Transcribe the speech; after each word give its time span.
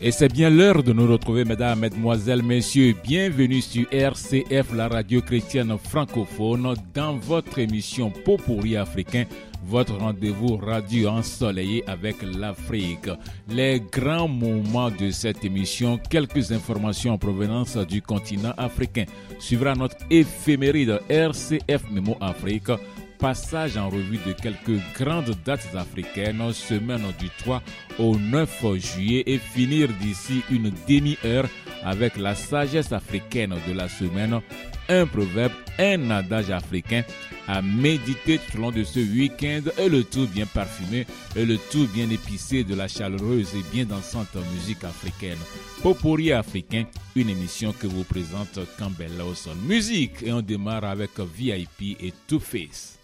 Et 0.00 0.10
c'est 0.10 0.32
bien 0.32 0.50
l'heure 0.50 0.82
de 0.82 0.92
nous 0.92 1.06
retrouver, 1.06 1.44
mesdames, 1.44 1.80
mesdemoiselles, 1.80 2.42
messieurs. 2.42 2.94
Bienvenue 3.02 3.62
sur 3.62 3.86
RCF, 3.90 4.74
la 4.74 4.88
radio 4.88 5.22
chrétienne 5.22 5.76
francophone, 5.78 6.74
dans 6.92 7.14
votre 7.16 7.58
émission 7.58 8.10
Popouri 8.10 8.76
africain, 8.76 9.24
votre 9.64 9.96
rendez-vous 9.96 10.56
radio 10.56 11.08
ensoleillé 11.08 11.84
avec 11.86 12.16
l'Afrique. 12.22 13.08
Les 13.48 13.80
grands 13.80 14.28
moments 14.28 14.90
de 14.90 15.10
cette 15.10 15.44
émission, 15.44 15.98
quelques 16.10 16.52
informations 16.52 17.14
en 17.14 17.18
provenance 17.18 17.76
du 17.76 18.02
continent 18.02 18.52
africain. 18.58 19.04
Suivra 19.38 19.74
notre 19.74 19.96
éphéméride 20.10 21.00
RCF 21.08 21.90
Memo 21.90 22.16
Afrique 22.20 22.70
passage 23.18 23.76
en 23.76 23.88
revue 23.88 24.18
de 24.26 24.32
quelques 24.32 24.80
grandes 24.98 25.34
dates 25.44 25.74
africaines, 25.74 26.52
semaine 26.52 27.04
du 27.18 27.28
3 27.38 27.62
au 27.98 28.16
9 28.16 28.64
juillet 28.76 29.24
et 29.26 29.38
finir 29.38 29.88
d'ici 30.00 30.42
une 30.50 30.72
demi-heure 30.88 31.46
avec 31.84 32.16
la 32.16 32.34
sagesse 32.34 32.92
africaine 32.92 33.54
de 33.68 33.72
la 33.72 33.88
semaine, 33.88 34.40
un 34.88 35.06
proverbe, 35.06 35.52
un 35.78 36.10
adage 36.10 36.50
africain 36.50 37.02
à 37.46 37.62
méditer 37.62 38.38
tout 38.38 38.58
au 38.58 38.60
long 38.62 38.70
de 38.70 38.84
ce 38.84 39.00
week-end 39.00 39.62
et 39.78 39.88
le 39.88 40.04
tout 40.04 40.26
bien 40.26 40.46
parfumé 40.46 41.06
et 41.36 41.44
le 41.44 41.58
tout 41.70 41.86
bien 41.92 42.08
épicé 42.08 42.64
de 42.64 42.74
la 42.74 42.88
chaleureuse 42.88 43.54
et 43.54 43.62
bien 43.72 43.84
dansante 43.84 44.36
musique 44.54 44.84
africaine. 44.84 45.38
Popori 45.82 46.32
africain, 46.32 46.84
une 47.14 47.28
émission 47.28 47.72
que 47.72 47.86
vous 47.86 48.04
présente 48.04 48.60
Campbell 48.78 49.16
Lawson. 49.18 49.54
Musique 49.66 50.22
et 50.22 50.32
on 50.32 50.40
démarre 50.40 50.84
avec 50.84 51.10
VIP 51.18 52.00
et 52.00 52.12
Two 52.26 52.40
Face. 52.40 53.03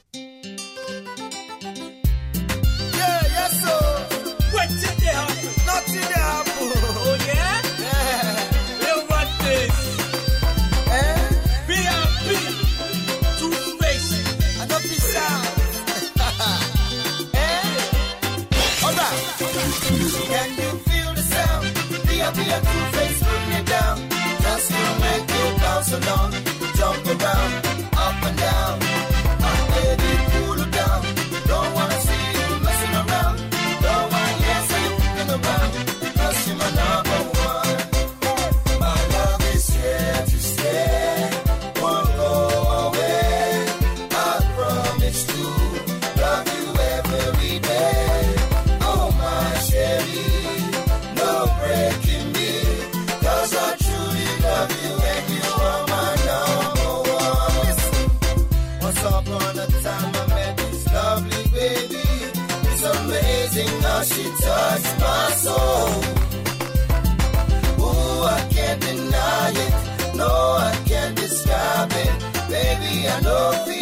I 73.13 73.21
know 73.23 73.65
we 73.67 73.81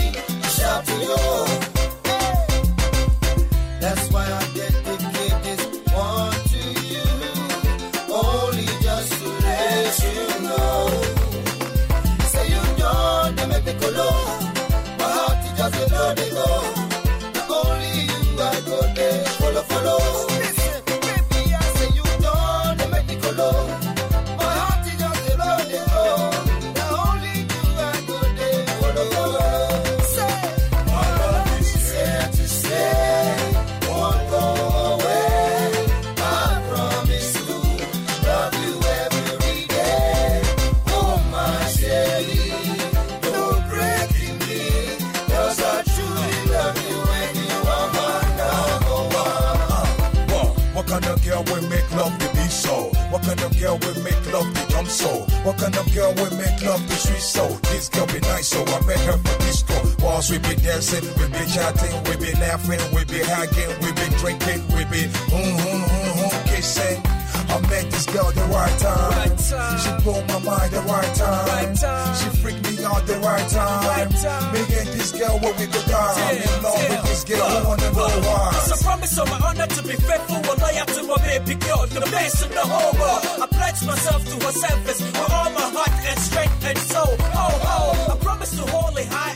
shout 0.49 0.85
to 0.87 0.95
you. 0.95 1.68
Girl 53.59 53.79
will 53.79 54.03
make 54.03 54.33
love 54.33 54.53
to 54.55 54.69
jump 54.69 54.89
so? 54.89 55.09
What 55.45 55.59
kind 55.59 55.77
of 55.77 55.93
girl 55.95 56.15
will 56.15 56.35
make 56.37 56.63
love 56.63 56.87
to 56.87 56.95
sweet 56.95 57.21
so? 57.21 57.47
This 57.71 57.89
girl 57.89 58.07
be 58.07 58.21
nice, 58.21 58.49
so 58.49 58.65
I 58.65 58.81
met 58.87 59.01
her 59.01 59.19
for 59.19 59.39
disco. 59.45 59.75
Whilst 60.01 60.31
we 60.31 60.39
be 60.39 60.55
dancing, 60.57 61.05
we 61.19 61.27
be 61.29 61.45
chatting, 61.47 61.95
we 62.05 62.17
be 62.17 62.33
laughing, 62.39 62.81
we 62.95 63.05
be 63.05 63.21
hugging, 63.23 63.71
we 63.83 63.93
be 63.93 64.07
drinking, 64.19 64.61
we 64.77 64.85
be 64.85 65.09
hmm 65.31 65.57
hmm 65.63 65.83
hmm 65.93 66.11
hmm 66.21 66.49
kissing. 66.49 67.18
I 67.59 67.61
met 67.63 67.91
this 67.91 68.07
girl 68.07 68.31
the 68.31 68.47
right 68.55 68.79
time. 68.79 69.11
Right 69.19 69.39
time. 69.51 69.79
She 69.83 69.91
blew 70.05 70.23
my 70.31 70.39
mind 70.47 70.71
the 70.71 70.81
right 70.87 71.13
time. 71.19 71.47
Right 71.51 71.75
time. 71.75 72.15
She 72.15 72.29
freaked 72.39 72.63
me 72.63 72.85
out 72.85 73.03
the 73.05 73.19
right 73.19 73.49
time. 73.51 73.83
Right 73.83 74.11
time. 74.23 74.53
Me 74.55 74.61
and 74.79 74.89
this 74.95 75.11
girl 75.11 75.35
when 75.43 75.55
we 75.59 75.67
go 75.67 75.83
down. 75.91 76.15
I'm 76.23 76.37
in 76.39 76.63
love 76.63 76.79
Damn, 76.79 76.91
with 76.95 77.03
this 77.11 77.25
girl. 77.25 77.43
I 77.43 77.55
damn. 77.59 77.67
wanna 77.67 77.91
know 77.99 78.15
why. 78.31 78.63
It's 78.63 78.81
a 78.81 78.85
promise 78.85 79.19
on 79.19 79.27
my 79.31 79.41
honor 79.43 79.67
to 79.67 79.83
be 79.83 79.97
faithful 79.99 80.39
and 80.39 80.61
loyal 80.63 80.87
to 80.87 81.03
my 81.03 81.19
baby 81.27 81.55
girl, 81.59 81.83
the 81.91 82.01
best 82.15 82.47
in 82.47 82.51
the 82.55 82.63
whole 82.63 82.95
world. 82.95 83.23
I 83.43 83.47
pledge 83.51 83.81
myself 83.83 84.23
to 84.23 84.37
her 84.47 84.53
service 84.55 85.01
with 85.03 85.19
all 85.19 85.51
my 85.51 85.67
heart 85.75 85.95
and 86.07 86.19
strength 86.21 86.63
and 86.65 86.79
soul. 86.79 87.15
Oh, 87.43 87.59
oh, 87.75 88.13
I 88.13 88.17
promise 88.23 88.55
to 88.55 88.63
hold 88.71 88.97
it 88.99 89.09
high 89.11 89.35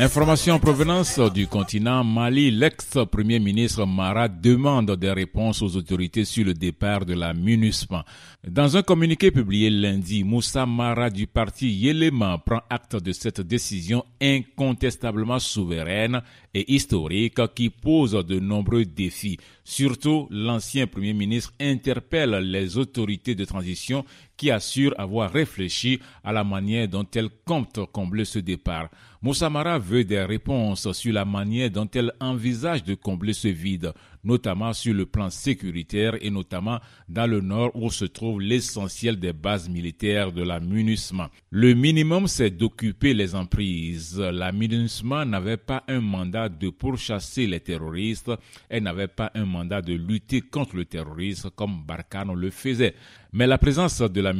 Information 0.00 0.54
en 0.54 0.58
provenance 0.58 1.20
du 1.32 1.46
continent 1.46 2.02
Mali, 2.02 2.50
l'ex-premier 2.50 3.38
ministre 3.38 3.86
Mara 3.86 4.26
demande 4.28 4.96
des 4.96 5.12
réponses 5.12 5.62
aux 5.62 5.76
autorités 5.76 6.24
sur 6.24 6.44
le 6.44 6.52
départ 6.52 7.04
de 7.04 7.14
la 7.14 7.32
MINUSMA. 7.32 8.04
Dans 8.46 8.76
un 8.76 8.82
communiqué 8.82 9.30
publié 9.30 9.70
lundi, 9.70 10.24
Moussa 10.24 10.66
Mara 10.66 11.10
du 11.10 11.28
parti 11.28 11.70
Yélema 11.70 12.38
prend 12.44 12.62
acte 12.68 12.96
de 12.96 13.12
cette 13.12 13.40
décision 13.40 14.04
incontestablement 14.20 15.38
souveraine 15.38 16.22
et 16.54 16.72
historique 16.72 17.40
qui 17.54 17.68
pose 17.68 18.12
de 18.12 18.38
nombreux 18.38 18.84
défis. 18.84 19.38
Surtout, 19.64 20.28
l'ancien 20.30 20.86
premier 20.86 21.12
ministre 21.12 21.52
interpelle 21.60 22.30
les 22.50 22.78
autorités 22.78 23.34
de 23.34 23.44
transition 23.44 24.04
qui 24.36 24.50
assurent 24.50 24.94
avoir 24.98 25.32
réfléchi 25.32 26.00
à 26.22 26.32
la 26.32 26.44
manière 26.44 26.88
dont 26.88 27.06
elles 27.14 27.30
comptent 27.44 27.80
combler 27.92 28.24
ce 28.24 28.38
départ. 28.38 28.88
Moussa 29.22 29.48
Mara 29.48 29.78
veut 29.78 30.04
des 30.04 30.22
réponses 30.22 30.92
sur 30.92 31.12
la 31.12 31.24
manière 31.24 31.70
dont 31.70 31.88
elle 31.94 32.12
envisage 32.20 32.84
de 32.84 32.94
combler 32.94 33.32
ce 33.32 33.48
vide. 33.48 33.92
Notamment 34.24 34.72
sur 34.72 34.94
le 34.94 35.06
plan 35.06 35.30
sécuritaire 35.30 36.16
et 36.20 36.30
notamment 36.30 36.80
dans 37.08 37.26
le 37.30 37.40
nord 37.40 37.70
où 37.74 37.90
se 37.90 38.04
trouve 38.04 38.40
l'essentiel 38.40 39.18
des 39.18 39.32
bases 39.32 39.68
militaires 39.68 40.32
de 40.32 40.42
la 40.42 40.60
MINUSMA. 40.60 41.30
Le 41.50 41.74
minimum, 41.74 42.26
c'est 42.26 42.50
d'occuper 42.50 43.14
les 43.14 43.34
emprises. 43.34 44.18
La 44.18 44.52
MINUSMA 44.52 45.24
n'avait 45.24 45.56
pas 45.56 45.84
un 45.88 46.00
mandat 46.00 46.48
de 46.48 46.70
pourchasser 46.70 47.46
les 47.46 47.60
terroristes, 47.60 48.32
elle 48.68 48.82
n'avait 48.84 49.08
pas 49.08 49.30
un 49.34 49.44
mandat 49.44 49.82
de 49.82 49.94
lutter 49.94 50.40
contre 50.40 50.76
le 50.76 50.84
terrorisme 50.84 51.50
comme 51.54 51.84
Barkhane 51.86 52.32
le 52.34 52.50
faisait. 52.50 52.94
Mais 53.36 53.48
la 53.48 53.58
présence 53.58 54.00
de 54.00 54.20
la 54.20 54.32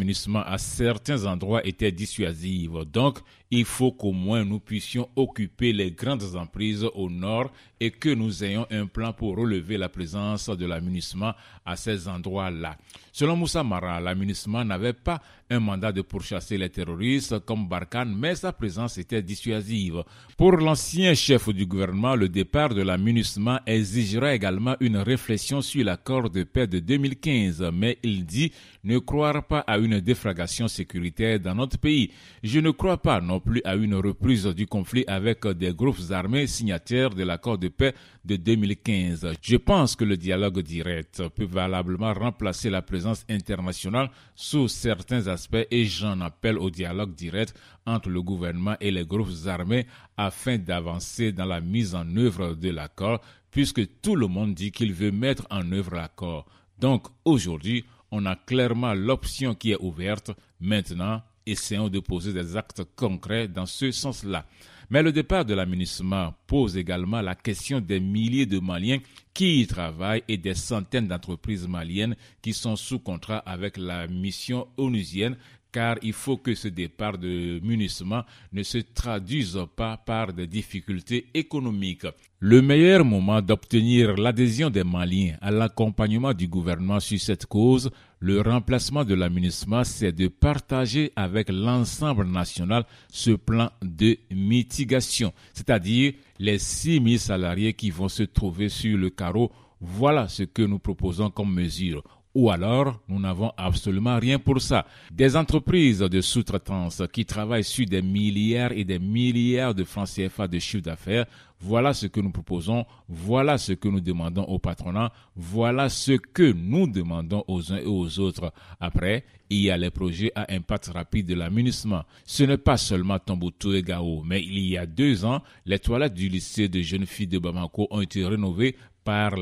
à 0.47 0.57
certains 0.57 1.27
endroits 1.27 1.67
était 1.67 1.91
dissuasive. 1.91 2.85
Donc, 2.93 3.19
il 3.51 3.65
faut 3.65 3.91
qu'au 3.91 4.13
moins 4.13 4.45
nous 4.45 4.61
puissions 4.61 5.09
occuper 5.17 5.73
les 5.73 5.91
grandes 5.91 6.37
emprises 6.37 6.85
au 6.95 7.11
nord 7.11 7.51
et 7.81 7.91
que 7.91 8.11
nous 8.11 8.45
ayons 8.45 8.69
un 8.71 8.87
plan 8.87 9.13
pour 9.13 9.37
relever 9.37 9.79
la 9.79 9.89
présence 9.89 10.49
de 10.49 10.65
l'amunissement 10.65 11.33
à 11.67 11.75
ces 11.75 12.07
endroits-là. 12.07 12.77
Selon 13.17 13.37
Moussa 13.37 13.63
Mara, 13.63 14.01
l'amunissement 14.01 14.65
n'avait 14.65 14.93
pas 14.93 15.23
un 15.49 15.61
mandat 15.61 15.93
de 15.93 16.03
pourchasser 16.03 16.59
les 16.59 16.69
terroristes 16.69 17.39
comme 17.45 17.69
Barkhane, 17.69 18.13
mais 18.13 18.35
sa 18.35 18.53
présence 18.53 18.99
était 18.99 19.23
dissuasive. 19.23 20.03
Pour 20.37 20.57
l'ancien 20.57 21.15
chef 21.15 21.49
du 21.51 21.65
gouvernement, 21.65 22.17
le 22.17 22.29
départ 22.29 22.75
de 22.75 22.83
l'amunissement 22.83 23.61
exigera 23.67 24.35
également 24.35 24.75
une 24.81 24.97
réflexion 24.97 25.63
sur 25.63 25.85
l'accord 25.85 26.29
de 26.29 26.43
paix 26.43 26.67
de 26.67 26.81
2015, 26.81 27.71
mais 27.73 27.99
il 28.03 28.27
dit 28.27 28.51
ne 28.83 28.99
croire 28.99 29.47
pas 29.47 29.61
à 29.61 29.79
une 29.79 30.01
défragation 30.01 30.67
sécuritaire 30.67 31.39
dans 31.39 31.55
notre 31.55 31.79
pays. 31.79 32.11
Je 32.43 32.59
ne 32.59 32.73
crois 32.73 33.01
pas 33.01 33.21
non 33.21 33.39
plus 33.39 33.63
à 33.65 33.77
une 33.77 33.95
reprise 33.95 34.47
du 34.47 34.67
conflit 34.67 35.05
avec 35.07 35.47
des 35.47 35.73
groupes 35.73 36.11
armés 36.11 36.49
signataires 36.49 37.11
de 37.11 37.23
l'accord 37.23 37.59
de 37.59 37.69
paix 37.69 37.95
de 38.25 38.35
2015. 38.35 39.35
Je 39.41 39.57
pense 39.57 39.95
que 39.95 40.05
le 40.05 40.17
dialogue 40.17 40.61
direct 40.63 41.23
peut 41.29 41.45
valablement 41.45 42.13
remplacer 42.13 42.71
la 42.71 42.83
présence 42.83 43.04
internationale 43.29 44.11
sous 44.35 44.69
certains 44.69 45.27
aspects 45.27 45.67
et 45.71 45.85
j'en 45.85 46.21
appelle 46.21 46.59
au 46.59 46.71
dialogue 46.71 47.15
direct 47.15 47.55
entre 47.87 48.09
le 48.09 48.23
gouvernement 48.23 48.77
et 48.81 48.91
les 48.91 49.05
groupes 49.05 49.47
armés 49.47 49.87
afin 50.17 50.59
d'avancer 50.59 51.33
dans 51.33 51.45
la 51.45 51.61
mise 51.61 51.95
en 51.95 52.17
œuvre 52.17 52.55
de 52.55 52.71
l'accord 52.71 53.21
puisque 53.51 54.01
tout 54.01 54.17
le 54.17 54.27
monde 54.27 54.55
dit 54.55 54.73
qu'il 54.73 54.93
veut 54.93 55.13
mettre 55.13 55.47
en 55.51 55.71
œuvre 55.73 55.95
l'accord. 55.95 56.47
Donc 56.79 57.07
aujourd'hui, 57.25 57.85
on 58.11 58.27
a 58.27 58.37
clairement 58.37 58.95
l'option 58.95 59.55
qui 59.55 59.73
est 59.73 59.81
ouverte. 59.81 60.33
Maintenant, 60.61 61.23
essayons 61.47 61.89
de 61.89 62.01
poser 62.01 62.33
des 62.33 62.57
actes 62.57 62.83
concrets 62.97 63.49
dans 63.49 63.67
ce 63.67 63.91
sens-là. 63.91 64.45
Mais 64.91 65.03
le 65.03 65.13
départ 65.13 65.45
de 65.45 65.55
l'aménagement 65.55 66.35
pose 66.47 66.77
également 66.77 67.21
la 67.21 67.35
question 67.35 67.81
des 67.81 68.01
milliers 68.01 68.47
de 68.47 68.59
Maliens 68.59 68.99
qui 69.33 69.61
y 69.63 69.67
travaillent 69.67 70.23
et 70.29 70.37
des 70.37 70.55
centaines 70.55 71.09
d'entreprises 71.09 71.67
maliennes 71.67 72.15
qui 72.43 72.53
sont 72.53 72.77
sous 72.77 72.99
contrat 73.01 73.39
avec 73.39 73.77
la 73.77 74.07
mission 74.07 74.69
onusienne 74.77 75.37
car 75.75 75.97
il 76.03 76.13
faut 76.13 76.37
que 76.37 76.55
ce 76.55 76.69
départ 76.69 77.19
de 77.19 77.59
munissement 77.65 78.23
ne 78.53 78.63
se 78.63 78.79
traduise 78.79 79.59
pas 79.75 79.97
par 79.97 80.33
des 80.33 80.47
difficultés 80.47 81.27
économiques. 81.35 82.07
Le 82.39 82.63
meilleur 82.63 83.05
moment 83.05 83.43
d'obtenir 83.43 84.15
l'adhésion 84.15 84.71
des 84.71 84.85
Maliens 84.85 85.37
à 85.41 85.51
l'accompagnement 85.51 86.33
du 86.33 86.47
gouvernement 86.47 87.01
sur 87.01 87.19
cette 87.19 87.47
cause, 87.47 87.91
le 88.25 88.41
remplacement 88.41 89.05
de 89.05 89.13
l'amunissement, 89.13 89.85
c'est 89.85 90.13
de 90.13 90.29
partager 90.29 91.13
avec 91.15 91.51
l'ensemble 91.51 92.27
national 92.27 92.87
ce 93.13 93.33
plan 93.33 93.71
de 93.83 94.17
mitigation, 94.31 95.35
c'est-à-dire 95.53 96.15
les 96.39 96.59
6 96.59 97.03
000 97.05 97.19
salariés 97.19 97.75
qui 97.75 97.91
vont 97.91 98.09
se 98.09 98.23
trouver 98.23 98.71
sur 98.71 98.97
le 98.97 99.11
carreau. 99.11 99.53
Voilà 99.79 100.27
ce 100.29 100.45
que 100.45 100.63
nous 100.63 100.79
proposons 100.79 101.29
comme 101.29 101.53
mesure 101.53 102.03
ou 102.35 102.51
alors 102.51 103.01
nous 103.09 103.21
n'avons 103.21 103.53
absolument 103.57 104.19
rien 104.19 104.39
pour 104.39 104.61
ça. 104.61 104.87
Des 105.13 105.37
entreprises 105.37 106.01
de 106.01 106.21
sous-traitance 106.21 107.03
qui 107.13 107.25
travaillent 107.25 107.63
sur 107.63 107.87
des 107.87 108.03
milliards 108.03 108.73
et 108.73 108.85
des 108.85 108.99
milliards 108.99 109.75
de 109.75 109.85
francs 109.85 110.09
CFA 110.09 110.49
de 110.49 110.59
chiffre 110.59 110.83
d'affaires, 110.83 111.27
voilà 111.65 111.95
ce 111.95 112.07
que 112.07 112.21
nous 112.21 112.31
proposons, 112.31 112.85
voilà 113.09 113.57
ce 113.57 113.73
que 113.73 113.89
nous 113.89 114.01
demandons 114.03 114.45
au 114.45 114.59
patronat, 114.59 115.11
voilà 115.35 115.89
ce 115.89 116.13
que 116.13 116.53
nous 116.53 116.87
demandons 116.87 117.43
aux 117.49 117.73
uns 117.73 117.79
et 117.79 117.87
aux 117.87 118.19
autres. 118.21 118.53
Après, 118.81 119.25
il 119.49 119.61
y 119.63 119.71
a 119.71 119.77
les 119.79 119.91
projets 119.91 120.31
à 120.35 120.53
impact 120.53 120.89
rapide 120.89 121.27
de 121.27 121.35
l'amunissement. 121.35 122.03
Ce 122.27 122.45
n'est 122.45 122.59
pas 122.59 122.77
seulement 122.77 123.19
Tombouctou 123.19 123.73
et 123.73 123.83
Gao, 123.83 124.23
mais 124.25 124.43
il 124.43 124.59
y 124.59 124.77
a 124.77 124.85
deux 124.85 125.25
ans, 125.25 125.41
les 125.65 125.79
toilettes 125.79 126.13
du 126.15 126.29
lycée 126.29 126.69
de 126.69 126.83
jeunes 126.83 127.07
filles 127.07 127.29
de 127.29 127.39
Bamako 127.39 127.87
ont 127.91 128.03
été 128.03 128.27
rénovées 128.27 128.77
par. 129.05 129.35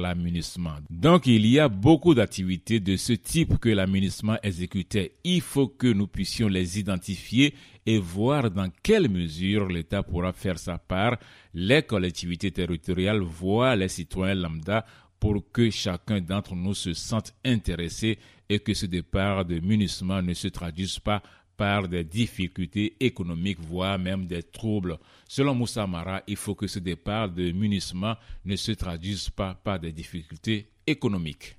Donc 0.90 1.26
il 1.26 1.46
y 1.46 1.58
a 1.58 1.68
beaucoup 1.68 2.14
d'activités 2.14 2.80
de 2.80 2.96
ce 2.96 3.12
type 3.12 3.58
que 3.58 3.68
l'amunissement 3.68 4.36
exécutait. 4.42 5.14
Il 5.24 5.40
faut 5.40 5.68
que 5.68 5.86
nous 5.86 6.08
puissions 6.08 6.48
les 6.48 6.78
identifier 6.78 7.54
et 7.86 7.98
voir 7.98 8.50
dans 8.50 8.70
quelle 8.82 9.08
mesure 9.08 9.68
l'État 9.68 10.02
pourra 10.02 10.32
faire 10.32 10.58
sa 10.58 10.78
part, 10.78 11.16
les 11.54 11.82
collectivités 11.82 12.50
territoriales 12.50 13.20
voient 13.20 13.76
les 13.76 13.88
citoyens 13.88 14.34
lambda 14.34 14.84
pour 15.18 15.52
que 15.52 15.70
chacun 15.70 16.20
d'entre 16.20 16.56
nous 16.56 16.74
se 16.74 16.94
sente 16.94 17.32
intéressé 17.44 18.18
et 18.48 18.58
que 18.58 18.74
ce 18.74 18.86
départ 18.86 19.44
de 19.44 19.60
munissement 19.60 20.20
ne 20.20 20.34
se 20.34 20.48
traduise 20.48 20.98
pas 20.98 21.22
par 21.62 21.86
des 21.86 22.02
difficultés 22.02 22.96
économiques, 22.98 23.60
voire 23.60 23.96
même 23.96 24.26
des 24.26 24.42
troubles. 24.42 24.98
Selon 25.28 25.54
Moussa 25.54 25.86
Mara, 25.86 26.20
il 26.26 26.34
faut 26.34 26.56
que 26.56 26.66
ce 26.66 26.80
départ 26.80 27.28
de 27.28 27.52
munissement 27.52 28.16
ne 28.44 28.56
se 28.56 28.72
traduise 28.72 29.30
pas 29.30 29.54
par 29.54 29.78
des 29.78 29.92
difficultés 29.92 30.66
économiques. 30.84 31.54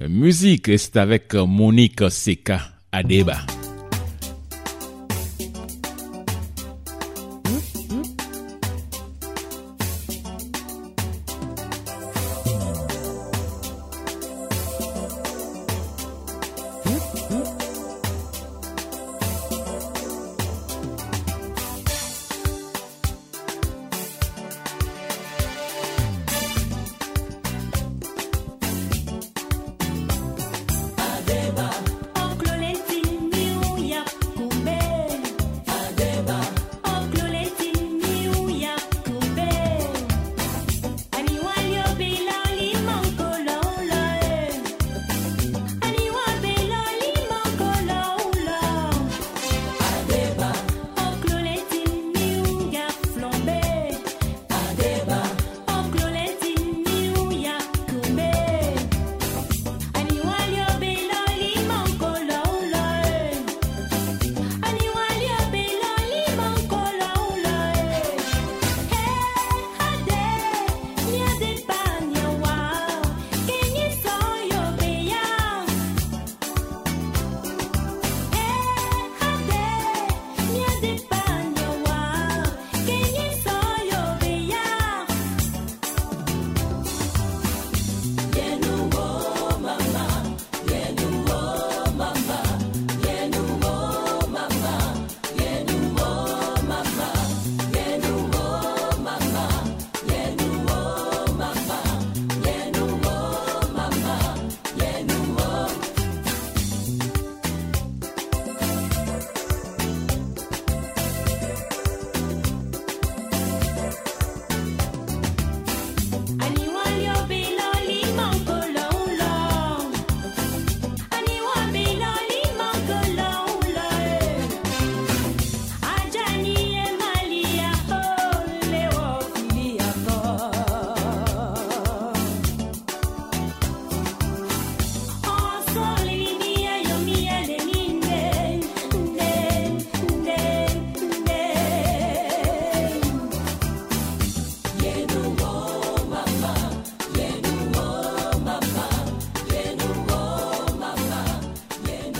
Euh, 0.00 0.08
musique, 0.08 0.70
c'est 0.78 0.96
avec 0.96 1.34
Monique 1.34 2.10
Seka 2.10 2.62
Adeba. 2.90 3.44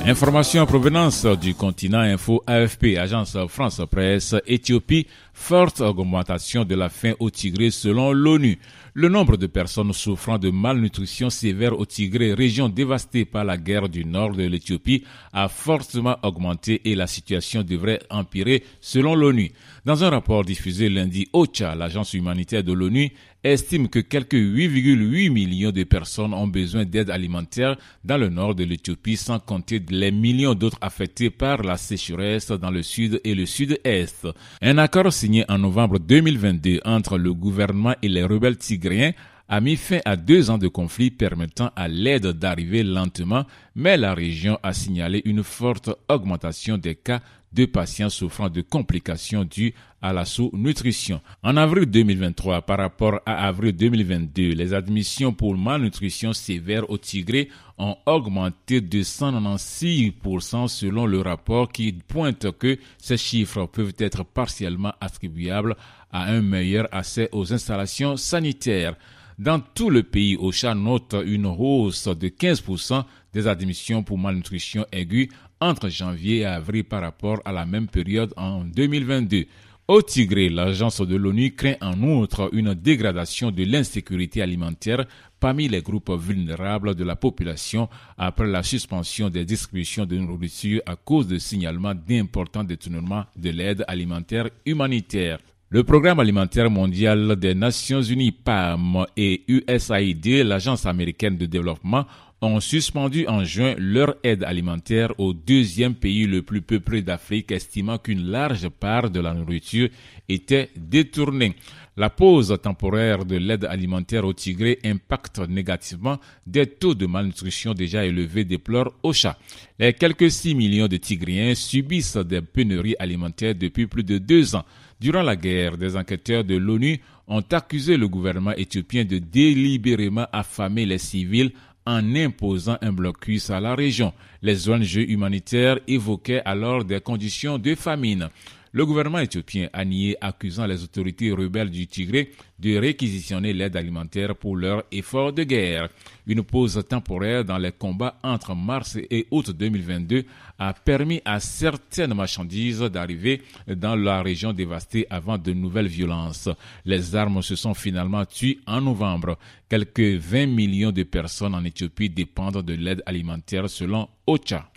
Information 0.05 0.63
en 0.63 0.67
provenance 0.67 1.25
du 1.41 1.55
continent 1.55 2.01
Info 2.01 2.43
AFP, 2.49 2.97
agence 2.99 3.37
France 3.47 3.81
Presse, 3.89 4.35
Éthiopie, 4.49 5.07
forte 5.33 5.81
augmentation 5.81 6.65
de 6.65 6.75
la 6.75 6.89
faim 6.89 7.15
au 7.21 7.31
Tigré 7.31 7.71
selon 7.71 8.13
l'ONU. 8.13 8.59
Le 8.95 9.09
nombre 9.09 9.37
de 9.37 9.47
personnes 9.47 9.93
souffrant 9.93 10.39
de 10.39 10.51
malnutrition 10.51 11.31
sévère 11.31 11.79
au 11.79 11.87
Tigré, 11.87 12.35
région 12.35 12.69
dévastée 12.69 13.25
par 13.25 13.45
la 13.45 13.57
guerre 13.57 13.89
du 13.89 14.05
nord 14.05 14.33
de 14.33 14.43
l'Éthiopie, 14.43 15.05
a 15.33 15.49
fortement 15.49 16.17
augmenté 16.25 16.83
et 16.91 16.97
la 16.97 17.07
situation 17.07 17.63
devrait 17.63 18.01
empirer 18.11 18.65
selon 18.81 19.15
l'ONU. 19.15 19.53
Dans 19.85 20.03
un 20.03 20.11
rapport 20.11 20.45
diffusé 20.45 20.89
lundi, 20.89 21.29
OCHA, 21.33 21.77
l'agence 21.77 22.13
humanitaire 22.13 22.65
de 22.65 22.73
l'ONU, 22.73 23.13
estime 23.45 23.89
que 23.89 23.99
quelques 23.99 24.35
8,8 24.35 25.31
millions 25.31 25.73
de 25.73 25.85
personnes 25.85 26.35
ont 26.35 26.47
besoin 26.47 26.85
d'aide 26.85 27.11
alimentaire 27.11 27.77
dans 28.05 28.17
le 28.19 28.29
nord 28.29 28.55
de 28.55 28.65
l'Éthiopie, 28.65 29.17
sans 29.17 29.39
compter 29.41 29.83
les 29.91 30.11
millions 30.13 30.55
d'autres 30.55 30.79
affectés 30.81 31.31
par 31.31 31.63
la 31.63 31.77
sécheresse 31.77 32.49
dans 32.49 32.71
le 32.71 32.83
sud 32.83 33.21
et 33.25 33.35
le 33.35 33.47
sud-est. 33.47 34.29
Un 34.61 34.79
accord 34.79 35.13
signé 35.13 35.45
en 35.49 35.59
novembre 35.59 35.99
2022 35.99 36.81
entre 36.85 37.19
le 37.19 37.35
gouvernement 37.35 37.95
et 38.03 38.09
les 38.09 38.25
rebelles 38.25 38.57
tigréens 38.59 39.13
a 39.49 39.61
mis 39.61 39.77
fin 39.77 39.99
à 40.07 40.17
deux 40.17 40.51
ans 40.51 40.57
de 40.57 40.69
conflit 40.69 41.11
permettant 41.11 41.73
à 41.77 41.87
l'aide 41.89 42.29
d'arriver 42.29 42.83
lentement, 42.83 43.45
mais 43.75 43.99
la 43.99 44.15
région 44.15 44.59
a 44.63 44.73
signalé 44.73 45.21
une 45.27 45.43
forte 45.43 45.91
augmentation 46.09 46.79
des 46.79 46.95
cas 46.95 47.21
de 47.53 47.67
patients 47.67 48.11
souffrant 48.11 48.49
de 48.49 48.63
complications 48.63 49.45
dues 49.45 49.75
à 50.01 50.13
la 50.13 50.25
sous-nutrition. 50.25 51.21
En 51.43 51.57
avril 51.57 51.87
2023, 51.87 52.63
par 52.63 52.79
rapport 52.79 53.21
à 53.25 53.47
avril 53.47 53.73
2022, 53.73 54.55
les 54.55 54.75
admissions 54.75 55.33
pour 55.33 55.57
malnutrition 55.57 56.33
sévère 56.33 56.91
au 56.91 56.99
Tigré 56.99 57.49
ont 57.79 57.97
augmenté 58.07 58.81
de 58.81 59.03
196% 59.03 60.69
selon 60.69 61.07
le 61.07 61.21
rapport 61.21 61.71
qui 61.71 61.93
pointe 61.93 62.51
que 62.59 62.79
ces 62.99 63.17
chiffres 63.17 63.67
peuvent 63.67 63.95
être 63.99 64.25
partiellement 64.25 64.93
attribuables 65.01 65.77
à 66.11 66.33
un 66.33 66.43
meilleur 66.43 66.89
accès 66.93 67.29
aux 67.33 67.53
installations 67.53 68.17
sanitaires. 68.17 68.97
Dans 69.39 69.61
tout 69.61 69.91
le 69.91 70.03
pays, 70.03 70.37
OCHA 70.37 70.75
note 70.75 71.17
une 71.25 71.47
hausse 71.47 72.07
de 72.07 72.29
15% 72.29 73.05
des 73.33 73.47
admissions 73.47 74.03
pour 74.03 74.19
malnutrition 74.19 74.87
aiguë 74.93 75.31
entre 75.63 75.89
janvier 75.89 76.39
et 76.39 76.45
avril 76.45 76.85
par 76.85 77.03
rapport 77.03 77.41
à 77.45 77.53
la 77.53 77.65
même 77.65 77.87
période 77.87 78.33
en 78.37 78.65
2022. 78.65 79.47
Au 79.89 80.01
Tigré, 80.01 80.49
l'agence 80.49 81.01
de 81.01 81.17
l'ONU 81.17 81.55
craint 81.55 81.75
en 81.81 82.01
outre 82.03 82.49
une 82.53 82.75
dégradation 82.75 83.51
de 83.51 83.65
l'insécurité 83.65 84.41
alimentaire 84.43 85.05
parmi 85.39 85.69
les 85.69 85.83
groupes 85.83 86.13
vulnérables 86.19 86.95
de 86.95 87.05
la 87.05 87.17
population 87.17 87.89
après 88.17 88.47
la 88.47 88.63
suspension 88.63 89.29
des 89.29 89.45
distributions 89.45 90.07
de 90.07 90.17
nourriture 90.17 90.81
à 90.87 90.97
cause 90.97 91.27
de 91.27 91.39
signalements 91.39 91.95
d'importants 91.95 92.65
détournements 92.65 93.25
de 93.37 93.51
l'aide 93.51 93.85
alimentaire 93.89 94.49
humanitaire. 94.65 95.39
Le 95.69 95.85
Programme 95.85 96.21
alimentaire 96.21 96.71
mondial 96.71 97.35
des 97.37 97.55
Nations 97.55 98.03
Unies 98.03 98.31
PAM 98.31 99.07
et 99.17 99.43
USAID, 99.49 100.45
l'Agence 100.45 100.87
américaine 100.87 101.39
de 101.39 101.47
développement, 101.47 102.05
ont 102.43 102.61
suspendu 102.61 103.27
en 103.29 103.45
juin 103.45 103.75
leur 103.79 104.17
aide 104.25 104.43
alimentaire 104.43 105.13
au 105.19 105.33
deuxième 105.33 105.95
pays 105.95 106.27
le 106.27 106.43
plus 106.43 106.61
peuplé 106.61 107.01
d'Afrique, 107.01 107.53
estimant 107.53 107.99
qu'une 107.99 108.27
large 108.27 108.69
part 108.69 109.11
de 109.11 109.21
la 109.21 109.33
nourriture 109.33 109.89
était 110.29 110.71
détournée. 110.77 111.55
La 111.97 112.09
pause 112.09 112.59
temporaire 112.63 113.25
de 113.27 113.37
l'aide 113.37 113.67
alimentaire 113.67 114.25
au 114.25 114.33
Tigré 114.33 114.79
impacte 114.83 115.41
négativement 115.41 116.19
des 116.47 116.67
taux 116.67 116.95
de 116.95 117.07
malnutrition 117.07 117.75
déjà 117.75 118.05
élevés, 118.05 118.45
déplore 118.45 118.95
OCHA. 119.03 119.39
Les 119.79 119.93
quelques 119.93 120.31
6 120.31 120.55
millions 120.55 120.89
de 120.89 120.97
Tigriens 120.97 121.55
subissent 121.55 122.17
des 122.17 122.41
pénuries 122.41 122.97
alimentaires 122.99 123.55
depuis 123.55 123.87
plus 123.87 124.05
de 124.05 124.17
deux 124.17 124.55
ans. 124.57 124.65
Durant 125.01 125.23
la 125.23 125.37
guerre, 125.37 125.77
des 125.77 125.97
enquêteurs 125.97 126.45
de 126.45 126.57
l'ONU 126.57 126.99
ont 127.29 127.45
accusé 127.51 127.97
le 127.97 128.09
gouvernement 128.09 128.53
éthiopien 128.53 129.05
de 129.05 129.19
délibérément 129.19 130.27
affamer 130.33 130.87
les 130.87 130.99
civils 130.99 131.53
en 131.87 132.15
imposant 132.15 132.79
un 132.81 132.93
blocus 132.93 133.51
à 133.51 133.61
la 133.61 133.75
région. 133.75 134.13
Les 134.43 134.69
ONG 134.69 134.97
humanitaires 134.97 135.79
évoquaient 135.89 136.43
alors 136.45 136.85
des 136.85 137.01
conditions 137.01 137.59
de 137.59 137.75
famine. 137.75 138.29
Le 138.75 138.87
gouvernement 138.87 139.19
éthiopien 139.19 139.69
a 139.75 139.85
nié, 139.85 140.17
accusant 140.23 140.65
les 140.65 140.83
autorités 140.83 141.31
rebelles 141.31 141.69
du 141.69 141.87
Tigré 141.87 142.31
de 142.59 142.79
réquisitionner 142.79 143.53
l'aide 143.53 143.77
alimentaire 143.77 144.35
pour 144.35 144.57
leurs 144.57 144.85
efforts 144.91 145.35
de 145.35 145.43
guerre. 145.43 145.91
Une 146.27 146.43
pause 146.43 146.83
temporaire 146.89 147.45
dans 147.45 147.59
les 147.59 147.73
combats 147.73 148.19
entre 148.23 148.55
mars 148.55 148.97
et 149.11 149.27
août 149.31 149.51
2022 149.51 150.25
a 150.59 150.73
permis 150.73 151.21
à 151.27 151.39
certaines 151.39 152.15
marchandises 152.15 152.81
d'arriver 152.81 153.43
dans 153.69 153.95
la 153.95 154.23
région 154.23 154.55
dévastée 154.55 155.07
avant 155.11 155.37
de 155.37 155.53
nouvelles 155.53 155.89
violences. 155.89 156.49
Les 156.87 157.15
armes 157.15 157.43
se 157.43 157.57
sont 157.57 157.75
finalement 157.75 158.25
tuées 158.25 158.61
en 158.67 158.81
novembre. 158.81 159.37
Quelques 159.69 160.01
20 160.01 160.47
millions 160.47 160.93
de 160.93 161.03
personnes 161.03 161.55
en 161.55 161.63
Éthiopie 161.63 162.09
dépendent 162.09 162.63
de 162.63 162.73
l'aide 162.73 163.03
alimentaire 163.05 163.69
selon 163.69 164.09
OCHA. 164.27 164.71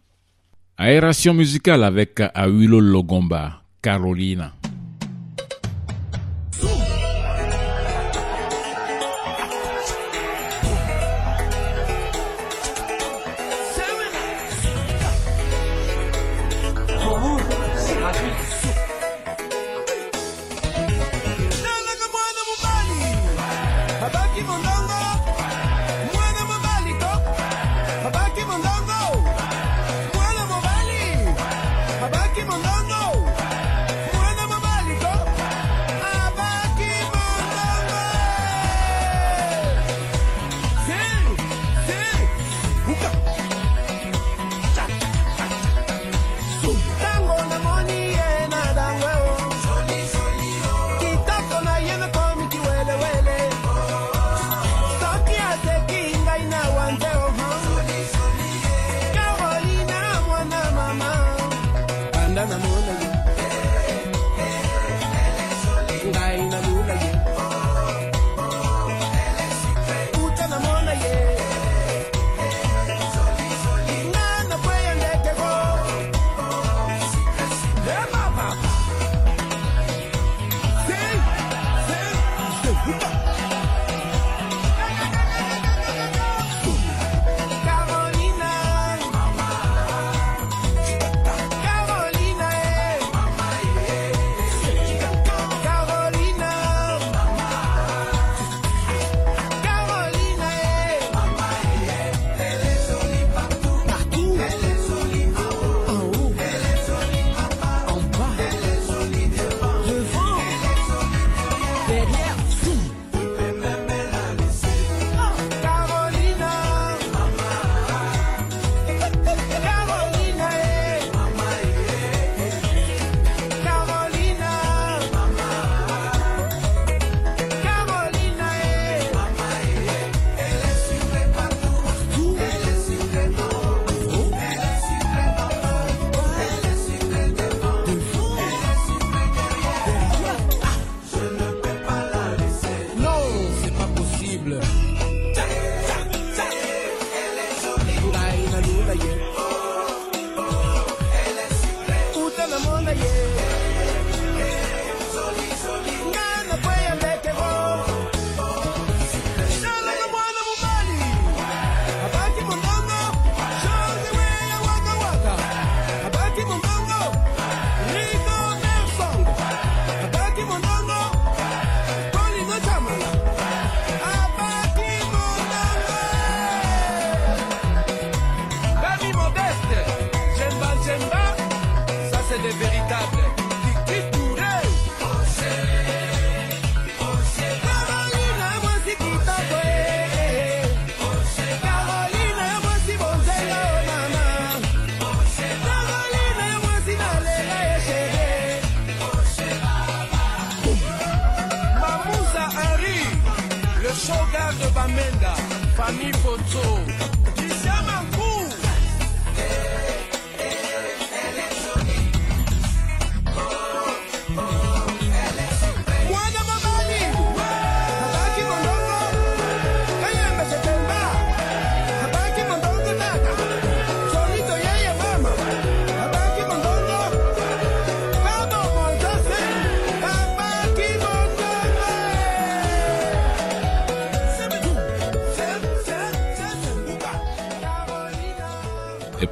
Aération 0.78 1.34
musicale 1.34 1.86
avec 1.86 2.20
Awilo 2.34 2.82
Logomba. 2.82 3.62
Carolina. 3.86 4.55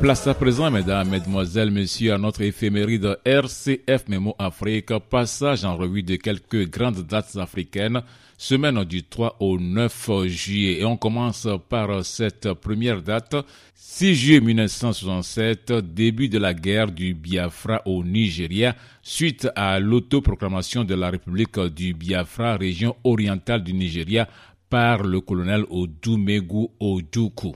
Place 0.03 0.27
à 0.27 0.33
présent, 0.33 0.69
mesdames, 0.69 1.07
mesdemoiselles, 1.07 1.71
messieurs, 1.71 2.11
à 2.11 2.17
notre 2.17 2.41
éphéméride 2.41 3.17
RCF 3.23 4.09
Memo 4.09 4.35
Afrique, 4.37 4.91
passage 5.09 5.63
en 5.63 5.77
revue 5.77 6.03
de 6.03 6.17
quelques 6.17 6.69
grandes 6.69 7.07
dates 7.07 7.37
africaines, 7.37 8.01
semaine 8.37 8.83
du 8.83 9.03
3 9.03 9.37
au 9.39 9.57
9 9.57 10.25
juillet. 10.25 10.81
Et 10.81 10.83
on 10.83 10.97
commence 10.97 11.47
par 11.69 12.03
cette 12.03 12.51
première 12.51 13.01
date, 13.01 13.37
6 13.75 14.13
juillet 14.13 14.41
1967, 14.41 15.71
début 15.71 16.27
de 16.27 16.37
la 16.37 16.53
guerre 16.53 16.91
du 16.91 17.13
Biafra 17.13 17.81
au 17.85 18.03
Nigeria, 18.03 18.75
suite 19.01 19.47
à 19.55 19.79
l'autoproclamation 19.79 20.83
de 20.83 20.95
la 20.95 21.11
République 21.11 21.57
du 21.73 21.93
Biafra, 21.93 22.57
région 22.57 22.97
orientale 23.05 23.63
du 23.63 23.71
Nigeria, 23.73 24.27
par 24.69 25.03
le 25.03 25.21
colonel 25.21 25.63
Odumegu 25.69 26.67
Ojukwu. 26.81 27.55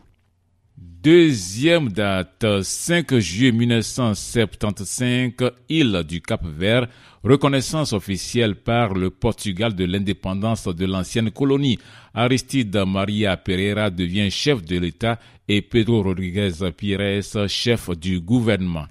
Deuxième 1.03 1.89
date, 1.89 2.63
5 2.63 3.19
juillet 3.19 3.51
1975, 3.51 5.33
île 5.69 6.03
du 6.07 6.21
Cap-Vert, 6.21 6.87
reconnaissance 7.23 7.93
officielle 7.93 8.55
par 8.55 8.95
le 8.95 9.11
Portugal 9.11 9.75
de 9.75 9.85
l'indépendance 9.85 10.67
de 10.67 10.85
l'ancienne 10.87 11.29
colonie. 11.29 11.77
Aristide 12.15 12.83
Maria 12.87 13.37
Pereira 13.37 13.91
devient 13.91 14.31
chef 14.31 14.65
de 14.65 14.79
l'État 14.79 15.19
et 15.47 15.61
Pedro 15.61 16.01
Rodriguez 16.01 16.53
Pires 16.75 17.47
chef 17.47 17.91
du 17.91 18.19
gouvernement. 18.19 18.87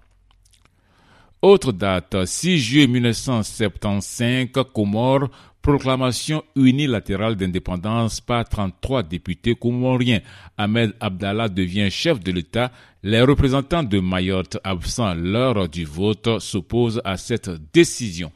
Autre 1.42 1.72
date, 1.72 2.24
6 2.24 2.58
juillet 2.58 2.86
1975, 2.86 4.50
Comores, 4.72 5.28
proclamation 5.66 6.44
unilatérale 6.54 7.34
d'indépendance 7.34 8.20
par 8.20 8.48
33 8.48 9.02
députés 9.02 9.56
comoriens. 9.56 10.20
Ahmed 10.56 10.94
Abdallah 11.00 11.48
devient 11.48 11.90
chef 11.90 12.20
de 12.20 12.30
l'État. 12.30 12.70
Les 13.02 13.20
représentants 13.20 13.82
de 13.82 13.98
Mayotte 13.98 14.58
absents 14.62 15.14
lors 15.14 15.68
du 15.68 15.84
vote 15.84 16.38
s'opposent 16.38 17.02
à 17.04 17.16
cette 17.16 17.50
décision. 17.72 18.30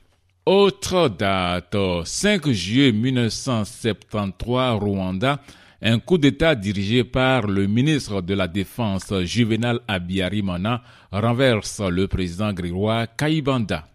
Autre 0.44 1.08
date, 1.08 1.76
5 2.04 2.50
juillet 2.50 2.90
1973, 2.90 4.80
Rwanda, 4.80 5.40
un 5.82 6.00
coup 6.00 6.18
d'État 6.18 6.56
dirigé 6.56 7.04
par 7.04 7.46
le 7.46 7.68
ministre 7.68 8.22
de 8.22 8.34
la 8.34 8.48
Défense 8.48 9.14
Juvenal 9.22 9.78
Abiyarimana 9.86 10.82
renverse 11.12 11.80
le 11.80 12.08
président 12.08 12.52
grégoire 12.52 13.06
Kaibanda. 13.16 13.86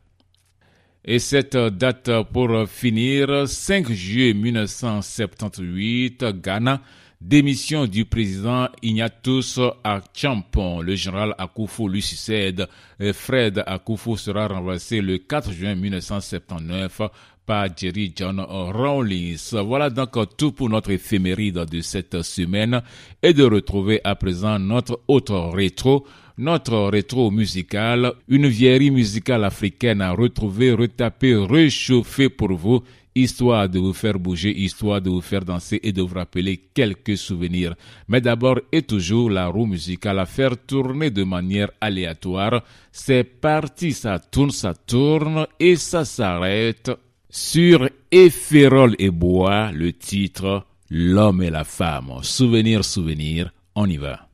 Et 1.07 1.19
cette 1.19 1.55
date 1.55 2.09
pour 2.33 2.67
finir, 2.67 3.47
5 3.47 3.91
juillet 3.91 4.33
1978, 4.33 6.25
Ghana, 6.41 6.81
démission 7.21 7.85
du 7.85 8.05
président 8.05 8.69
Ignatius 8.81 9.59
Achampon. 9.83 10.81
Le 10.81 10.95
général 10.95 11.35
Akufo 11.37 11.87
lui 11.87 12.01
succède. 12.01 12.67
Fred 13.13 13.63
Akufo 13.67 14.17
sera 14.17 14.47
renversé 14.47 14.99
le 14.99 15.19
4 15.19 15.51
juin 15.51 15.75
1979 15.75 17.01
par 17.45 17.67
Jerry 17.77 18.11
John 18.15 18.39
Rawlings. 18.39 19.53
Voilà 19.63 19.91
donc 19.91 20.17
tout 20.37 20.53
pour 20.53 20.71
notre 20.71 20.89
éphéméride 20.89 21.65
de 21.69 21.81
cette 21.81 22.23
semaine 22.23 22.81
et 23.21 23.33
de 23.33 23.43
retrouver 23.43 24.01
à 24.03 24.15
présent 24.15 24.57
notre 24.57 25.01
autre 25.07 25.35
rétro 25.53 26.07
notre 26.37 26.89
rétro 26.89 27.31
musical, 27.31 28.13
une 28.27 28.47
vieillerie 28.47 28.91
musicale 28.91 29.43
africaine 29.43 30.01
à 30.01 30.11
retrouver, 30.11 30.71
retaper, 30.71 31.35
réchauffer 31.35 32.29
pour 32.29 32.53
vous, 32.53 32.83
histoire 33.15 33.69
de 33.69 33.79
vous 33.79 33.93
faire 33.93 34.19
bouger, 34.19 34.51
histoire 34.51 35.01
de 35.01 35.09
vous 35.09 35.21
faire 35.21 35.45
danser 35.45 35.79
et 35.81 35.93
de 35.93 36.01
vous 36.01 36.13
rappeler 36.13 36.57
quelques 36.73 37.17
souvenirs. 37.17 37.75
Mais 38.07 38.21
d'abord 38.21 38.59
et 38.71 38.81
toujours 38.81 39.29
la 39.29 39.47
roue 39.47 39.65
musicale 39.65 40.19
à 40.19 40.25
faire 40.25 40.57
tourner 40.57 41.09
de 41.09 41.23
manière 41.23 41.71
aléatoire. 41.79 42.63
C'est 42.91 43.23
parti, 43.23 43.93
ça 43.93 44.19
tourne, 44.19 44.51
ça 44.51 44.73
tourne 44.73 45.47
et 45.59 45.77
ça 45.77 46.03
s'arrête 46.03 46.91
sur 47.29 47.89
Efférol 48.11 48.95
et 48.99 49.09
Bois, 49.09 49.71
le 49.71 49.93
titre 49.93 50.65
L'homme 50.89 51.41
et 51.41 51.49
la 51.49 51.63
femme. 51.63 52.11
Souvenir, 52.21 52.85
souvenir, 52.85 53.51
on 53.73 53.87
y 53.89 53.97
va. 53.97 54.29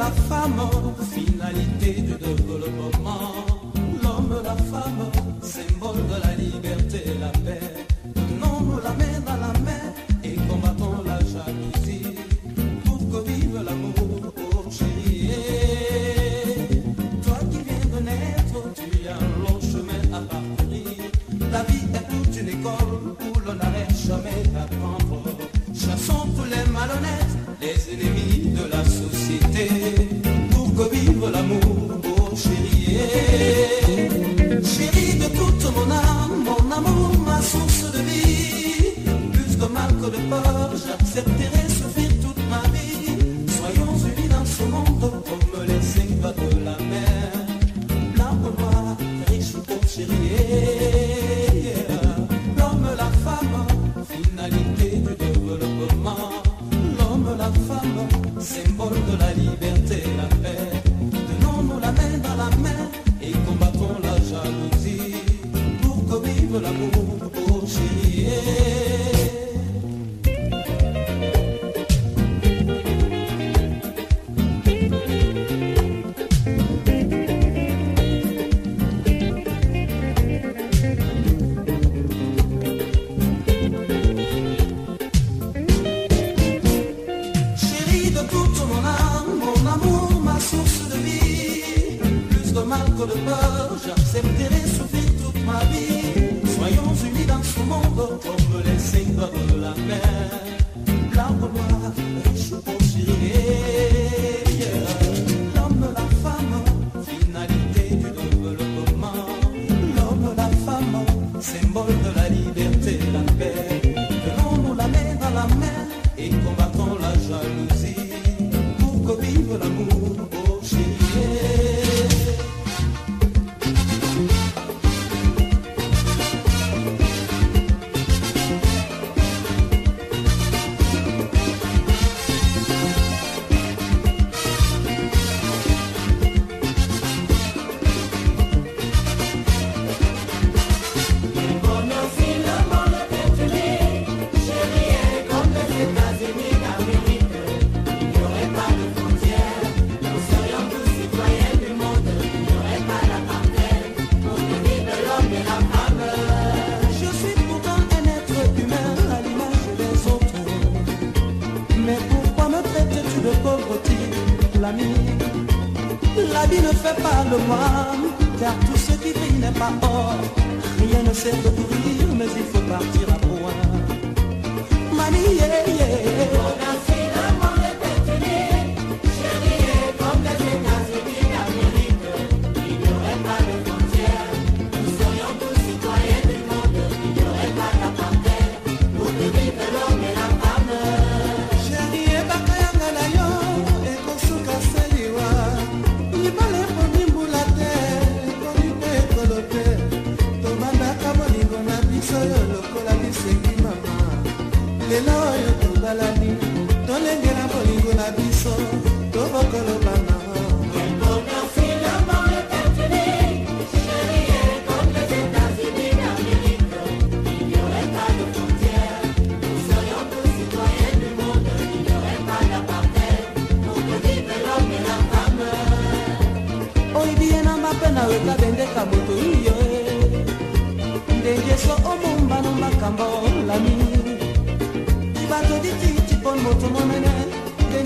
La 0.00 0.10
femme, 0.28 0.60
finalité 1.12 1.92
du 2.00 2.14
développement. 2.14 2.89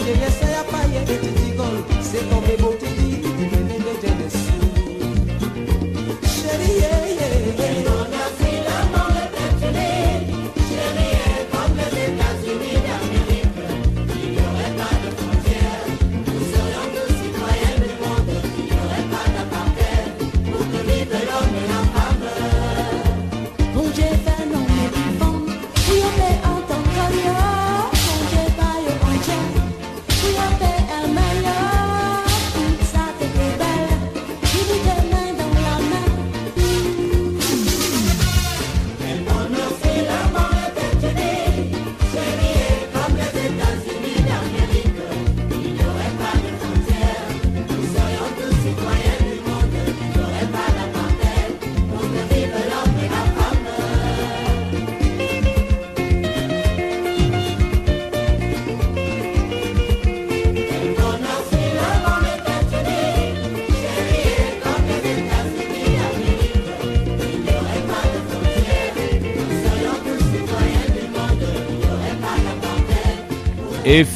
llegué 0.04 0.24
a 0.24 0.28
ese 0.28 0.54
apañe 0.56 1.04
que 1.04 1.16
te 1.16 1.30
digo, 1.40 1.64
se 2.02 2.20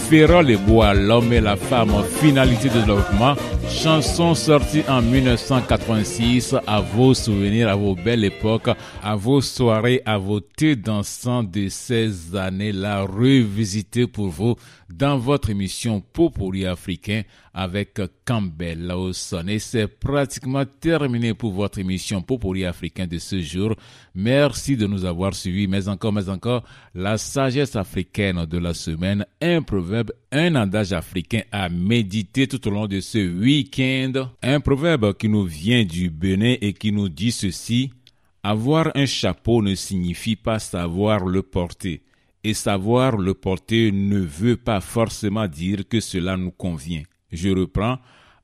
Ferrand 0.09 0.41
les 0.41 0.57
bois, 0.57 0.95
l'homme 0.95 1.35
et 1.35 1.41
la 1.41 1.55
femme, 1.55 1.93
finalité 2.23 2.71
de 2.71 2.81
développement, 2.81 3.35
chanson 3.69 4.35
sortie 4.35 4.83
en 4.89 5.03
1986, 5.03 6.55
à 6.67 6.81
vos 6.81 7.13
souvenirs, 7.13 7.69
à 7.69 7.77
vos 7.77 7.95
belles 7.95 8.25
époques, 8.25 8.71
à 9.05 9.17
vos 9.17 9.43
soirées, 9.43 10.01
à 10.07 10.17
vos 10.17 10.41
thés 10.41 10.77
dansants 10.77 11.43
de 11.43 11.69
ces 11.69 12.35
années-là, 12.35 13.03
revisitées 13.03 14.07
pour 14.07 14.29
vous 14.29 14.57
dans 14.89 15.19
votre 15.19 15.51
émission 15.51 16.01
Popoli 16.01 16.65
africain 16.67 17.23
avec 17.53 18.01
Campbell 18.25 18.87
Lawson. 18.87 19.45
Et 19.49 19.59
c'est 19.59 19.87
pratiquement 19.87 20.65
terminé 20.65 21.35
pour 21.35 21.53
votre 21.53 21.79
émission 21.79 22.23
Popoli 22.23 22.65
africain 22.65 23.07
de 23.07 23.19
ce 23.19 23.41
jour. 23.41 23.75
Merci 24.15 24.77
de 24.77 24.87
nous 24.87 25.05
avoir 25.05 25.35
suivis, 25.35 25.67
mais 25.67 25.89
encore, 25.89 26.13
mais 26.13 26.29
encore, 26.29 26.65
la 26.95 27.19
sagesse 27.19 27.77
africaine 27.77 28.47
de 28.47 28.59
la 28.59 28.75
semaine, 28.75 29.27
un 29.43 29.63
proverbe, 29.63 30.13
un 30.33 30.55
adage 30.55 30.93
africain 30.93 31.43
à 31.53 31.69
méditer 31.69 32.47
tout 32.47 32.67
au 32.67 32.71
long 32.71 32.87
de 32.87 33.01
ce 33.01 33.19
week-end. 33.19 34.31
Un 34.43 34.61
proverbe 34.61 35.15
qui 35.15 35.29
nous 35.29 35.45
vient 35.45 35.85
du 35.85 36.11
Bénin 36.11 36.57
et 36.61 36.73
qui 36.73 36.93
nous 36.93 37.09
dit 37.09 37.33
ceci. 37.33 37.91
Avoir 38.43 38.93
un 38.95 39.05
chapeau 39.05 39.63
ne 39.63 39.75
signifie 39.75 40.37
pas 40.37 40.59
savoir 40.59 41.27
le 41.27 41.43
porter. 41.43 42.03
Et 42.45 42.55
savoir 42.55 43.17
le 43.17 43.35
porter 43.35 43.91
ne 43.93 44.19
veut 44.19 44.57
pas 44.57 44.81
forcément 44.81 45.47
dire 45.49 45.89
que 45.89 46.01
cela 46.01 46.37
nous 46.37 46.53
convient. 46.53 47.03
Je 47.33 47.51
reprends. 47.51 47.99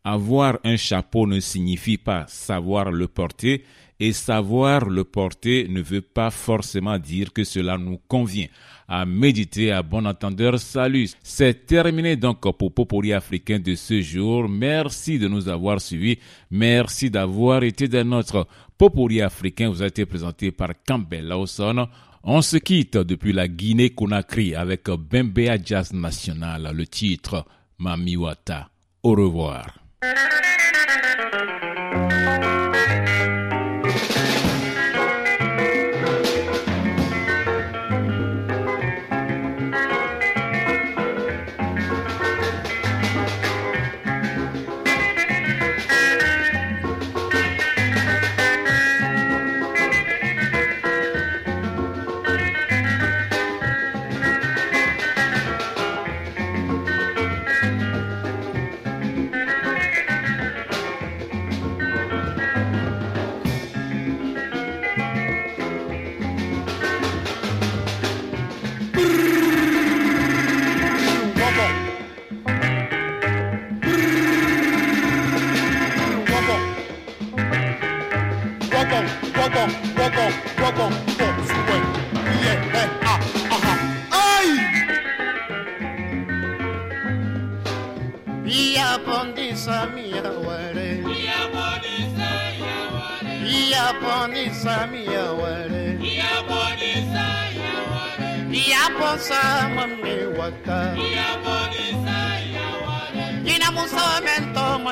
Avoir 0.07 0.59
un 0.65 0.77
chapeau 0.77 1.27
ne 1.27 1.41
signifie 1.41 1.97
pas 1.97 2.27
savoir 2.29 2.91
le 2.91 3.09
porter 3.09 3.65
et 4.01 4.13
savoir 4.13 4.87
le 4.87 5.05
porter 5.05 5.67
ne 5.69 5.81
veut 5.81 6.03
pas 6.03 6.31
forcément 6.31 6.99
dire 6.99 7.33
que 7.33 7.45
cela 7.45 7.79
nous 7.79 7.99
convient. 8.09 8.49
À 8.87 9.07
méditer, 9.07 9.73
à 9.73 9.83
bon 9.83 10.05
entendeur, 10.07 10.59
salut. 10.59 11.09
C'est 11.23 11.65
terminé 11.65 12.17
donc 12.17 12.41
pour 12.41 12.75
Popoli 12.75 13.15
africain 13.15 13.59
de 13.59 13.75
ce 13.75 14.03
jour. 14.03 14.47
Merci 14.49 15.19
de 15.19 15.29
nous 15.29 15.49
avoir 15.49 15.81
suivis. 15.81 16.19
Merci 16.51 17.09
d'avoir 17.09 17.63
été 17.63 17.89
dans 17.89 18.07
notre 18.07 18.47
Popoli 18.77 19.23
africain. 19.23 19.71
Vous 19.71 19.83
a 19.83 19.87
été 19.87 20.05
présenté 20.05 20.51
par 20.51 20.71
Campbell 20.87 21.29
Lawson. 21.29 21.87
On 22.27 22.41
se 22.41 22.57
quitte 22.57 22.97
depuis 22.97 23.35
la 23.35 23.49
Guinée-Conakry 23.49 24.55
avec 24.55 24.89
Bembea 24.89 25.59
Jazz 25.63 25.93
National, 25.93 26.71
le 26.75 26.87
titre 26.87 27.45
Mamiwata. 27.79 28.71
Au 29.03 29.11
revoir. 29.11 29.79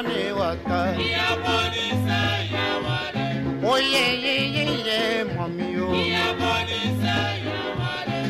ne 0.08 0.20
waka. 0.38 0.78
Ìyàwó 1.06 1.54
ni 1.74 1.84
sẹ́yàwó 2.06 2.94
rẹ̀. 3.14 3.34
Ó 3.70 3.72
yẹ 3.92 4.06
yẹ 4.24 4.34
yẹ 4.56 4.64
yẹ 4.88 4.98
mọ̀ 5.34 5.46
mi 5.56 5.66
o. 5.80 5.86
Oh. 5.88 5.94
Ìyàwó 6.02 6.50
ni 6.68 6.78
sẹ́yàwó 7.02 7.88
rẹ̀. 8.08 8.26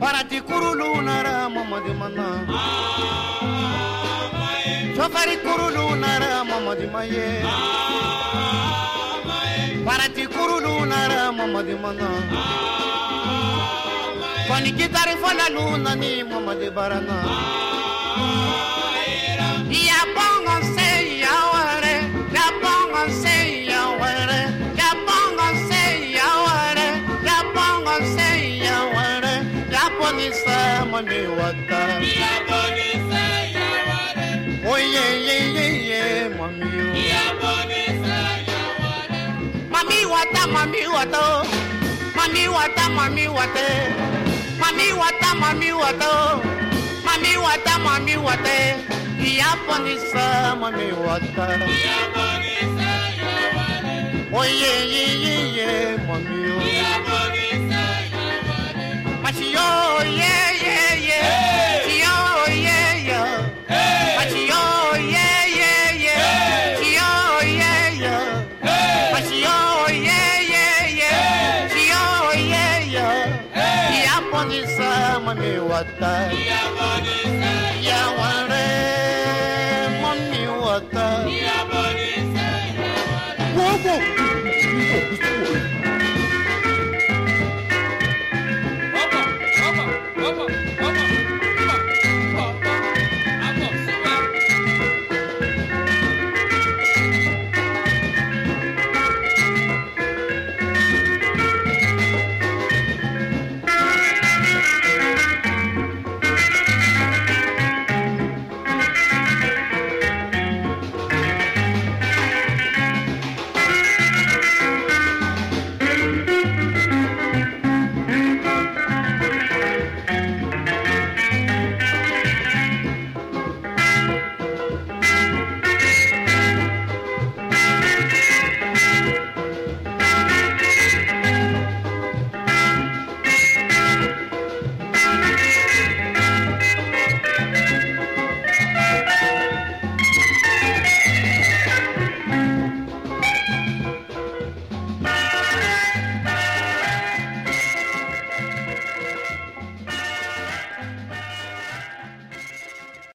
Farati 0.00 0.40
kurulu 0.48 1.02
nara 1.02 1.48
mamadi 1.54 1.92
mana. 2.00 2.26
Sofari 4.96 5.36
kurulu 5.44 5.84
nara 6.02 6.44
mamadi 6.50 6.86
maye. 6.94 7.26
Farati 9.86 10.24
kurulu 10.34 10.74
nara 10.92 11.20
mamadi 11.38 11.74
mana. 11.82 12.08
Paniditari 14.58 15.14
foi 15.22 15.34
na 15.38 15.46
luna, 15.54 15.94
ni 15.94 16.24
mama 16.24 16.52
de 16.56 16.68
barana. 16.68 17.16
E 19.70 19.82
a 19.88 20.02
bonga 20.16 20.56
sei 20.74 21.22
a 21.22 21.36
hora, 21.50 21.94
e 22.34 22.38
a 22.46 22.48
bonga 22.62 23.02
sei 23.22 23.70
a 23.70 23.82
hora, 24.00 24.40
e 24.74 24.82
a 24.82 24.92
bonga 25.06 25.48
sei 25.68 26.18
a 26.18 26.30
e 27.22 27.28
a 27.28 27.40
bonga 27.54 27.96
sei 28.16 28.66
a 28.66 28.78
e 30.26 30.84
mami 30.90 31.20
wata. 31.38 31.80
E 32.02 32.18
a 32.18 32.34
bonita 32.48 33.22
ya 33.54 33.66
hora. 33.86 34.26
Oye, 34.72 35.06
ye, 35.26 35.38
ye, 35.56 35.66
ye, 35.88 36.02
mami. 36.34 36.66
E 36.98 37.14
a. 37.14 37.28
Mami 39.70 39.98
wata, 40.12 40.42
mami 40.50 40.82
wata, 40.94 41.22
mami 42.16 42.48
wata, 42.48 42.84
mami 42.90 43.28
wata. 43.28 44.07
Mami 44.60 44.92
wata, 45.00 45.34
mami 45.34 45.72
wata, 45.72 46.40
mami 47.04 47.36
wata, 47.36 47.78
mami 47.78 48.16
wata. 48.16 48.56
Iyaponisa, 49.28 50.56
mami 50.60 50.92
wata. 50.92 51.46
Iyaponisa, 51.56 52.90
yawane. 53.20 53.96
Oye, 54.32 54.72
ye, 54.92 55.04
ye, 55.24 55.36
ye, 55.56 55.96
mami 56.06 56.37
पत्ता 75.78 76.12